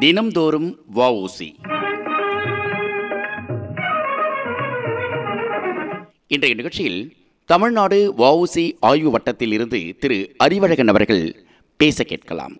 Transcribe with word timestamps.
தினம்தோறும் 0.00 0.76
வஉசி. 0.96 1.48
இன்றைய 6.26 6.54
நிகழ்ச்சியில் 6.54 7.12
தமிழ்நாடு 7.44 8.14
வஉசி 8.18 8.72
ஆய்வு 8.80 9.10
வட்டத்தில் 9.10 9.52
இருந்து 9.52 9.78
திரு 9.98 10.30
அறிவழகன் 10.44 10.86
அவர்கள் 10.86 11.36
பேச 11.76 12.04
கேட்கலாம். 12.04 12.56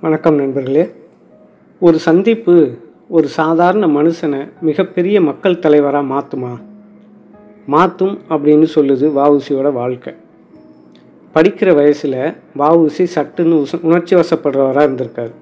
வணக்கம் 0.00 0.34
நண்பர்களே. 0.34 0.88
ஒரு 1.80 1.98
சந்திப்பு 1.98 2.78
ஒரு 3.08 3.28
சாதாரண 3.28 3.86
மனுஷனை 3.86 4.52
மிகப்பெரிய 4.60 5.20
மக்கள் 5.20 5.58
தலைவராக 5.58 6.14
மாற்றுமா 6.14 6.60
மாற்றும் 7.66 8.22
அப்படின்னு 8.28 8.66
சொல்லுது 8.74 9.12
வஉசியோட 9.12 9.72
வாழ்க்கை. 9.72 10.14
படிக்கிற 11.34 11.70
வயசில் 11.74 12.18
வாவூசி 12.60 13.04
சட்டுன்னு 13.14 13.54
உச 13.62 13.78
உணர்ச்சி 13.88 14.14
வசப்படுறவராக 14.16 14.84
இருந்திருக்காரு. 14.88 15.32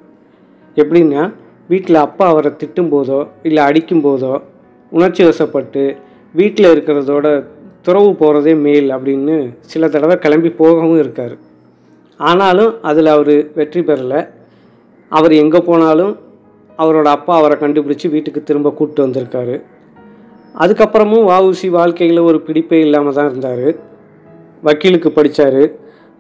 எப்படின்னா 0.77 1.23
வீட்டில் 1.69 1.99
அப்பா 2.05 2.25
அவரை 2.27 2.51
திட்டும் 2.61 2.93
போதோ 2.95 3.19
இல்லை 3.49 3.63
அடிக்கும் 3.65 4.05
போதோ 4.05 4.33
உணர்ச்சி 4.93 5.23
வசப்பட்டு 5.25 5.83
வீட்டில் 6.35 6.69
இருக்கிறதோட 6.73 7.27
துறவு 7.87 8.11
போகிறதே 8.15 8.55
மேல் 8.67 8.89
அப்படின்னு 8.97 9.37
சில 9.73 9.89
தடவை 9.89 10.17
கிளம்பி 10.25 10.51
போகவும் 10.61 10.99
இருக்கார். 10.99 11.35
ஆனாலும் 12.21 12.73
அதில் 12.91 13.11
அவர் 13.15 13.35
வெற்றி 13.59 13.81
பெறலை. 13.81 14.21
அவர் 15.09 15.33
எங்கே 15.43 15.61
போனாலும் 15.69 16.13
அவரோட 16.79 17.09
அப்பா 17.17 17.33
அவரை 17.41 17.57
கண்டுபிடிச்சி 17.63 18.07
வீட்டுக்கு 18.11 18.43
திரும்ப 18.43 18.69
கூப்பிட்டு 18.71 19.07
வந்திருக்காரு. 19.07 19.57
அதுக்கப்புறமும் 20.63 21.29
வாவுசி 21.31 21.69
வாழ்க்கையில் 21.79 22.27
ஒரு 22.29 22.41
பிடிப்பே 22.49 22.81
இல்லாமல் 22.87 23.17
தான் 23.19 23.31
இருந்தார். 23.31 23.67
வக்கீலுக்கு 24.67 25.11
படித்தார் 25.19 25.63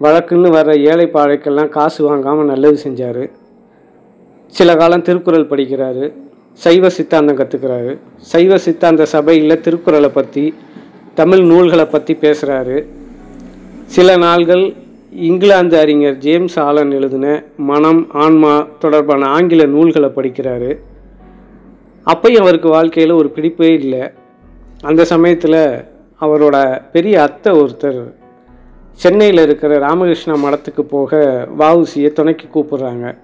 வழக்குன்னு 0.03 0.49
வர 0.57 0.69
ஏழை 0.91 1.07
பாழைக்கெல்லாம் 1.15 1.71
காசு 1.77 2.01
வாங்காமல் 2.07 2.51
நல்லது 2.51 2.79
செஞ்சார். 2.85 3.25
சில 4.55 4.71
காலம் 4.81 5.05
திருக்குறள் 5.07 5.51
படிக்கிறாரு. 5.51 6.05
சைவ 6.63 6.89
சித்தாந்தம் 6.97 7.39
கற்றுக்கிறாரு 7.39 7.93
சைவ 8.31 8.57
சித்தாந்த 8.65 9.03
சபையில் 9.13 9.63
திருக்குறளை 9.67 10.11
பற்றி 10.17 10.45
தமிழ் 11.21 11.43
நூல்களை 11.51 11.87
பற்றி 11.87 12.15
பேசுகிறாரு 12.25 12.77
சில 13.95 14.17
நாள்கள் 14.25 14.65
இங்கிலாந்து 15.29 15.77
அறிஞர் 15.83 16.19
ஜேம்ஸ் 16.25 16.59
ஆலன் 16.67 16.93
எழுதின 16.99 17.27
மனம் 17.71 18.03
ஆன்மா 18.25 18.53
தொடர்பான 18.83 19.27
ஆங்கில 19.37 19.63
நூல்களை 19.75 20.11
படிக்கிறாரு. 20.17 20.71
அப்பையும் 22.07 22.45
அவருக்கு 22.45 22.69
வாழ்க்கையில் 22.69 23.19
ஒரு 23.21 23.29
பிடிப்பே 23.37 23.71
இல்லை. 23.81 24.03
அந்த 24.91 25.03
சமயத்தில் 25.13 25.61
அவரோட 26.21 26.57
பெரிய 26.95 27.15
அத்தை 27.27 27.53
ஒருத்தர் 27.61 28.01
சென்னையில் 29.01 29.39
இருக்கிற 29.39 29.79
ராமகிருஷ்ணா 29.79 30.35
மடத்துக்கு 30.45 30.81
போக 30.81 31.21
வஉசியை 31.59 32.13
துணைக்கு 32.13 32.47
கூப்பிடுறாங்க. 32.55 33.15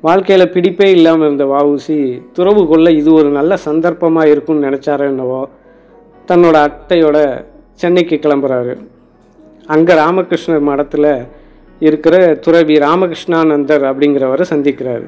வாழ்க்கையில் 0.00 0.50
பிடிப்பே 0.50 0.90
இல்லாமல் 0.90 1.26
இருந்த 1.26 1.44
வஉசி 1.44 2.22
துறவு 2.32 2.66
கொள்ள 2.66 2.90
இது 2.90 3.12
ஒரு 3.12 3.28
நல்ல 3.28 3.58
சந்தர்ப்பமாக 3.64 4.26
இருக்கும்னு 4.26 4.66
நினச்சாரோ 4.68 5.06
என்னவோ 5.12 5.48
தன்னோட 6.28 6.56
அத்தையோட 6.68 7.44
சென்னைக்கு 7.74 8.16
கிளம்புறாரு. 8.16 8.74
அங்கே 9.66 9.94
ராமகிருஷ்ணர் 9.94 10.68
மடத்தில் 10.70 11.26
இருக்கிற 11.78 12.34
துறவி 12.34 12.78
ராமகிருஷ்ணானந்தர் 12.78 13.84
அப்படிங்கிறவரை 13.90 14.44
சந்திக்கிறாரு. 14.50 15.06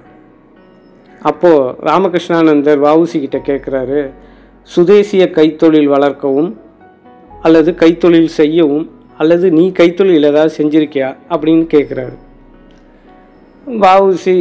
அப்போது 1.22 1.74
ராமகிருஷ்ணானந்தர் 1.90 2.80
வஉசி 2.86 3.18
கிட்ட 3.20 3.38
கேட்குறாரு 3.38 4.10
சுதேசிய 4.62 5.24
கைத்தொழில் 5.26 5.92
வளர்க்கவும் 5.96 6.60
அல்லது 7.42 7.72
கைத்தொழில் 7.72 8.32
செய்யவும் 8.40 8.86
அல்லது 9.20 9.50
நீ 9.50 9.72
கைத்தொழில் 9.78 10.26
ஏதாவது 10.26 10.54
செஞ்சிருக்கியா 10.58 11.16
அப்படின்னு 11.30 11.64
கேட்குறாரு 11.74 12.14
வாவுசி 13.66 14.34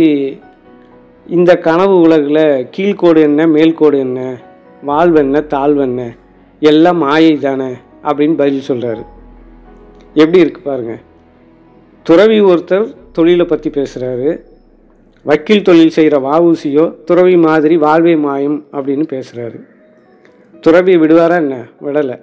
இந்த 1.27 1.57
கனவு 1.57 1.99
உலகில் 1.99 2.67
கீழ்கோடு 2.77 3.21
என்ன 3.21 3.47
மேல்கோடு 3.47 3.97
என்ன 3.97 4.37
வாழ்வென்ன 4.87 5.41
தாழ்வென்ன 5.47 6.17
எல்லாம் 6.59 6.97
மாயை 6.97 7.37
தானே 7.37 7.71
அப்படின்னு 8.03 8.33
பதில் 8.33 8.67
சொல்கிறாரு 8.67 9.05
எப்படி 10.13 10.39
இருக்கு 10.39 10.61
பாருங்க. 10.61 10.97
துறவி 12.03 12.41
ஒருத்தர் 12.41 12.95
தொழிலை 13.11 13.45
பற்றி 13.45 13.69
பேசுகிறாரு 13.69 14.41
வக்கீல் 15.23 15.61
தொழில் 15.61 15.89
செய்கிற 15.89 16.19
வஉசியோ 16.19 17.03
துறவி 17.03 17.37
மாதிரி 17.37 17.77
வாழ்வே 17.77 18.15
மாயம் 18.15 18.65
அப்படின்னு 18.71 19.05
பேசுகிறாரு 19.09 19.59
துறவி 20.61 20.97
விடுவாரா 20.97 21.35
என்ன? 21.35 21.67
விடலை. 21.85 22.19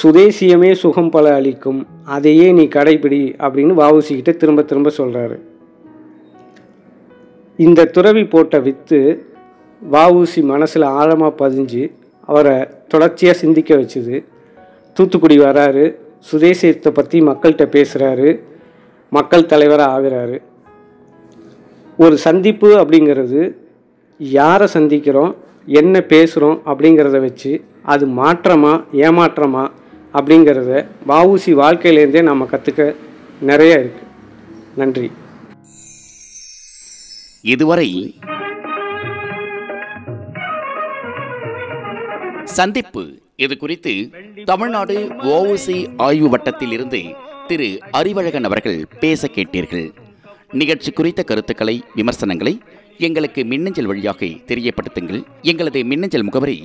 சுதேசியமே 0.00 0.72
சுகம் 0.72 1.10
பல 1.10 1.34
அளிக்கும். 1.34 1.86
அதையே 2.04 2.52
நீ 2.52 2.64
கடைபிடி 2.64 3.20
அப்படின்னு 3.46 3.74
வஉசிக்கிட்ட 3.80 4.36
திரும்ப 4.36 4.62
திரும்ப 4.62 4.90
சொல்கிறாரு 4.96 5.36
இந்த 7.58 7.84
துறவி 7.84 8.24
போட்ட 8.24 8.58
வித்து 8.58 9.00
வஉசி 9.92 10.42
மனசில் 10.42 10.82
ஆழமாக 10.82 11.48
பதிஞ்சு 11.48 11.82
அவரை 12.28 12.56
தொடர்ச்சியாக 12.88 13.38
சிந்திக்க 13.38 13.74
வச்சுது. 13.74 14.24
தூத்துக்குடி 14.96 15.38
வராரு 15.38 15.84
சுதேசியத்தை 16.32 16.90
பற்றி 16.90 17.20
மக்கள்கிட்ட 17.20 17.66
பேசுகிறாரு 17.76 18.40
மக்கள் 19.12 19.46
தலைவராக 19.46 19.92
ஆகிறாரு. 19.94 20.36
ஒரு 21.96 22.16
சந்திப்பு 22.16 22.68
அப்படிங்கிறது 22.76 23.40
யாரை 24.18 24.66
சந்திக்கிறோம் 24.74 25.34
என்ன 25.66 25.98
பேசுகிறோம் 26.08 26.58
அப்படிங்கிறத 26.64 27.20
வச்சு 27.20 27.52
அது 27.82 28.06
மாற்றமா 28.06 28.72
ஏமாற்றமா 28.92 29.64
அப்படிங்கிறத 30.14 30.72
வஉசி 31.08 31.52
வாழ்க்கையிலேருந்தே 31.62 32.22
நம்ம 32.22 32.48
கற்றுக்க 32.50 32.94
நிறைய 33.40 33.74
இருக்குது 33.78 34.08
நன்றி. 34.76 35.10
இதுவரை 37.42 37.88
சந்திப்பு 42.44 43.02
இது 43.36 43.56
குறித்து 43.56 43.92
தமிழ்நாடு 44.44 44.96
ஓஓசி 45.34 45.76
ஆய்வு 45.96 46.28
வட்டத்தில் 46.28 46.72
இருந்து 46.72 47.00
திரு 47.46 47.78
அறிவழகன் 47.92 48.44
அவர்கள் 48.44 48.86
பேச 49.00 49.28
கேட்டீர்கள். 49.34 49.86
நிகழ்ச்சி 50.52 50.90
குறித்த 50.92 51.22
கருத்துக்களை 51.22 51.82
விமர்சனங்களை 51.94 52.60
எங்களுக்கு 52.98 53.44
மின்னஞ்சல் 53.44 53.86
வழியாக 53.86 54.26
தெரியப்படுத்துங்கள். 54.26 55.22
எங்களது 55.42 55.84
மின்னஞ்சல் 55.84 56.22
முகவரி 56.22 56.58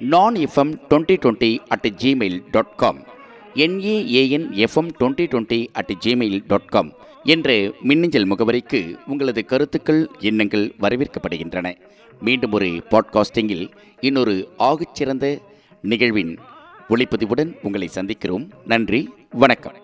Naan 0.00 0.34
FM 0.34 0.80
twenty 0.90 1.16
twenty 1.22 1.58
at 1.68 1.94
Gmail 1.96 2.42
dot 2.50 2.76
com 2.76 2.98
NAAN 3.54 4.46
FM 4.50 4.88
twenty 5.00 5.26
twenty 5.32 5.66
at 5.72 5.90
Gmail 6.04 6.44
dot 6.46 6.66
com 6.66 6.92
என்ற 7.24 7.72
மின்னஞ்சல் 7.80 8.28
முகவரிக்கு 8.28 8.96
உங்களது 9.06 9.44
கருத்துக்கள் 9.44 10.10
எண்ணங்கள் 10.20 10.74
வரவேற்கப்படுகின்றன. 10.80 11.74
மீண்டும் 12.20 12.52
ஒரு 12.52 12.66
பாட்காஸ்டிங்கில் 12.66 13.70
இன்னொரு 14.00 14.48
ஆகச்சிறந்த 14.58 15.38
நிகழ்வின் 15.82 16.38
ஒளிப்பதிவுடன் 16.88 17.56
உங்களை 17.62 17.90
சந்திக்கிறோம். 17.94 18.50
நன்றி 18.64 19.08
வணக்கம். 19.30 19.74